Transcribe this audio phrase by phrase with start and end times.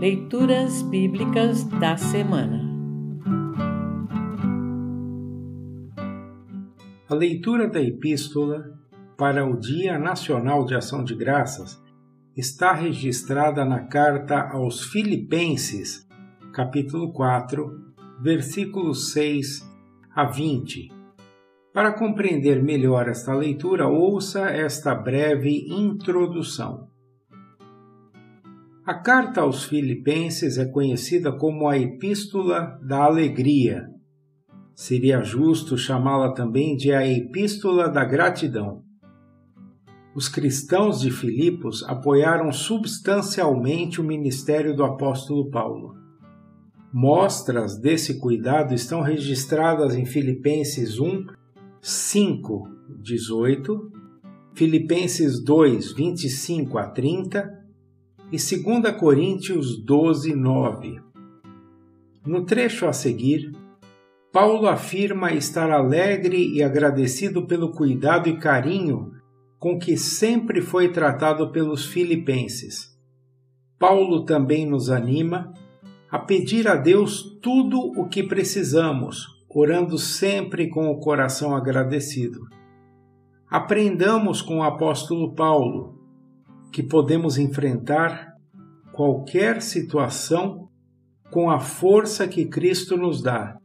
[0.00, 2.60] Leituras Bíblicas da Semana
[7.08, 8.64] A leitura da Epístola
[9.16, 11.80] para o Dia Nacional de Ação de Graças
[12.36, 16.08] está registrada na carta aos Filipenses,
[16.52, 17.70] capítulo 4,
[18.20, 19.64] versículos 6
[20.12, 20.90] a 20.
[21.72, 26.93] Para compreender melhor esta leitura, ouça esta breve introdução.
[28.86, 33.88] A carta aos Filipenses é conhecida como a Epístola da Alegria.
[34.74, 38.82] Seria justo chamá-la também de a Epístola da Gratidão.
[40.14, 45.94] Os cristãos de Filipos apoiaram substancialmente o ministério do apóstolo Paulo.
[46.92, 51.24] Mostras desse cuidado estão registradas em Filipenses 1,
[51.80, 52.68] 5,
[53.00, 53.92] 18,
[54.52, 57.63] Filipenses 2, 25 a 30
[58.32, 61.00] e 2 Coríntios 12, 9.
[62.26, 63.52] No trecho a seguir,
[64.32, 69.12] Paulo afirma estar alegre e agradecido pelo cuidado e carinho
[69.58, 72.98] com que sempre foi tratado pelos filipenses.
[73.78, 75.52] Paulo também nos anima
[76.10, 82.40] a pedir a Deus tudo o que precisamos, orando sempre com o coração agradecido.
[83.48, 86.03] Aprendamos com o apóstolo Paulo
[86.74, 88.34] que podemos enfrentar
[88.92, 90.68] qualquer situação
[91.30, 93.56] com a força que Cristo nos dá,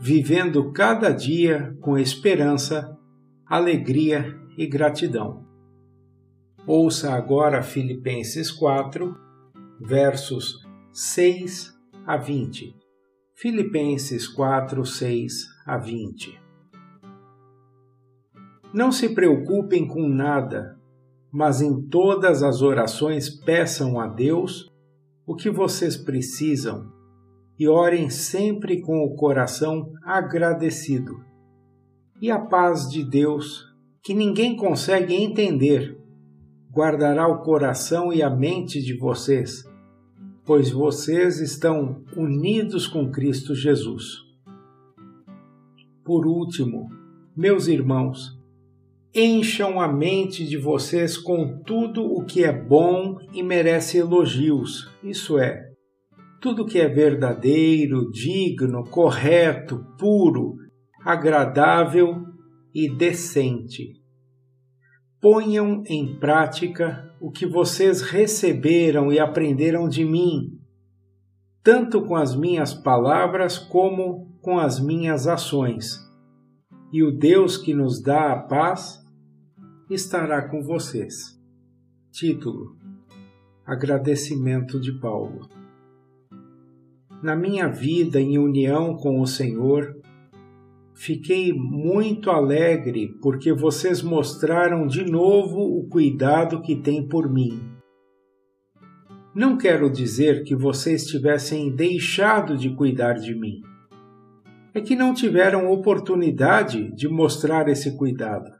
[0.00, 2.98] vivendo cada dia com esperança,
[3.46, 5.46] alegria e gratidão.
[6.66, 9.16] Ouça agora Filipenses 4,
[9.80, 10.58] versos
[10.92, 11.72] 6
[12.04, 12.74] a 20.
[13.32, 15.32] Filipenses 4, 6
[15.64, 16.36] a 20.
[18.74, 20.79] Não se preocupem com nada,
[21.32, 24.70] mas em todas as orações peçam a Deus
[25.26, 26.90] o que vocês precisam
[27.58, 31.12] e orem sempre com o coração agradecido.
[32.20, 33.64] E a paz de Deus,
[34.02, 35.98] que ninguém consegue entender,
[36.72, 39.64] guardará o coração e a mente de vocês
[40.50, 44.16] pois vocês estão unidos com Cristo Jesus.
[46.04, 46.88] Por último,
[47.36, 48.36] meus irmãos,
[49.14, 55.38] encham a mente de vocês com tudo o que é bom e merece elogios, isso
[55.38, 55.60] é,
[56.40, 60.54] tudo que é verdadeiro, digno, correto, puro,
[61.04, 62.24] agradável
[62.74, 64.00] e decente
[65.20, 70.58] ponham em prática o que vocês receberam e aprenderam de mim,
[71.62, 76.09] tanto com as minhas palavras como com as minhas ações.
[76.92, 79.04] E o Deus que nos dá a paz
[79.88, 81.40] estará com vocês.
[82.10, 82.76] Título:
[83.64, 85.48] Agradecimento de Paulo.
[87.22, 90.00] Na minha vida em união com o Senhor,
[91.00, 97.58] Fiquei muito alegre porque vocês mostraram de novo o cuidado que têm por mim.
[99.34, 103.62] Não quero dizer que vocês tivessem deixado de cuidar de mim.
[104.72, 108.50] É que não tiveram oportunidade de mostrar esse cuidado.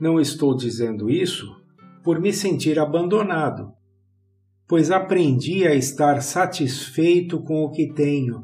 [0.00, 1.46] Não estou dizendo isso
[2.02, 3.72] por me sentir abandonado,
[4.66, 8.40] pois aprendi a estar satisfeito com o que tenho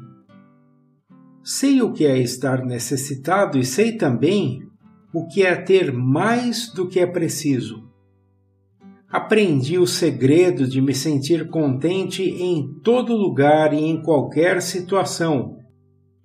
[1.47, 4.61] Sei o que é estar necessitado e sei também
[5.13, 7.87] o que é ter mais do que é preciso.
[9.07, 15.59] Aprendi o segredo de me sentir contente em todo lugar e em qualquer situação,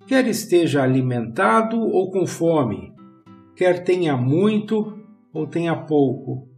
[0.07, 2.93] quer esteja alimentado ou com fome,
[3.55, 4.99] quer tenha muito
[5.33, 6.49] ou tenha pouco.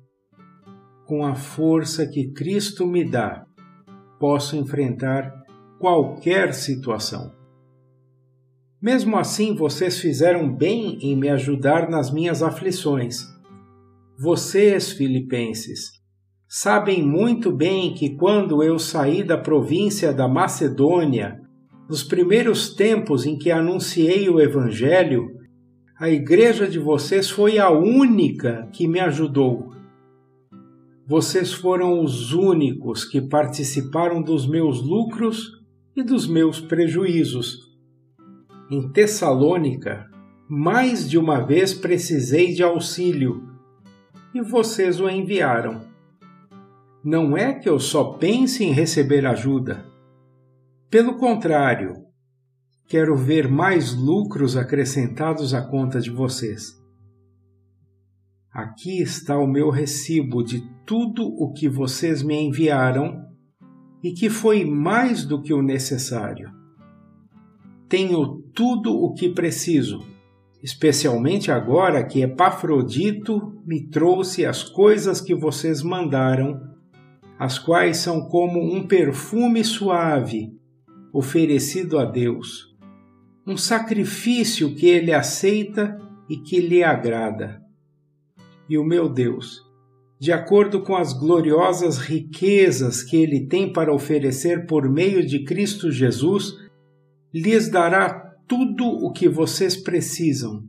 [1.06, 3.46] Com a força que Cristo me dá,
[4.20, 5.44] posso enfrentar
[5.80, 7.34] qualquer situação.
[8.82, 13.24] Mesmo assim, vocês fizeram bem em me ajudar nas minhas aflições.
[14.20, 16.02] Vocês, filipenses,
[16.48, 21.43] sabem muito bem que quando eu saí da província da Macedônia,
[21.94, 25.38] nos primeiros tempos em que anunciei o Evangelho,
[25.96, 29.72] a igreja de vocês foi a única que me ajudou.
[31.06, 35.52] Vocês foram os únicos que participaram dos meus lucros
[35.96, 37.60] e dos meus prejuízos
[38.72, 40.10] em Tessalônica,
[40.50, 43.44] mais de uma vez precisei de auxílio
[44.34, 45.82] e vocês o enviaram.
[47.04, 49.93] Não é que eu só pense em receber ajuda.
[50.94, 52.06] Pelo contrário,
[52.88, 56.80] quero ver mais lucros acrescentados à conta de vocês.
[58.54, 63.26] Aqui está o meu recibo de tudo o que vocês me enviaram
[64.04, 66.52] e que foi mais do que o necessário.
[67.90, 69.98] Tenho tudo o que preciso,
[70.62, 76.62] especialmente agora que Epafrodito me trouxe as coisas que vocês mandaram,
[77.40, 80.62] as quais são como um perfume suave
[81.14, 82.76] oferecido a Deus,
[83.46, 87.62] um sacrifício que ele aceita e que lhe agrada.
[88.68, 89.62] E o meu Deus,
[90.20, 95.92] de acordo com as gloriosas riquezas que ele tem para oferecer por meio de Cristo
[95.92, 96.56] Jesus,
[97.32, 100.64] lhes dará tudo o que vocês precisam.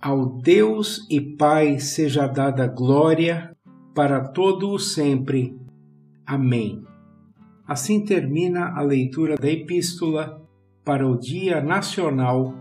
[0.00, 3.56] Ao Deus e Pai seja dada glória
[3.94, 5.56] para todo o sempre.
[6.26, 6.93] Amém.
[7.66, 10.42] Assim termina a leitura da Epístola
[10.84, 12.54] para o Dia Nacional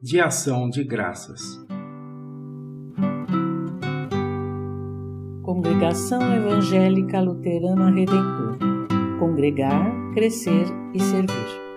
[0.00, 1.62] de Ação de Graças.
[5.42, 8.58] Congregação Evangélica Luterana Redentor
[9.18, 11.67] Congregar, Crescer e Servir.